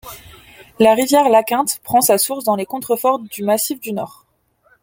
[0.79, 4.25] La rivière La Quinte prend sa source dans les contreforts du massif du Nord.